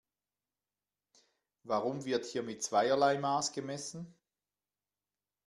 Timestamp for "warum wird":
1.63-2.25